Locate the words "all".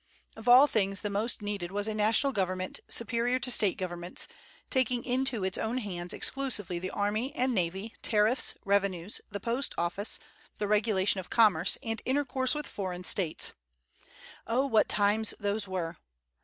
0.49-0.65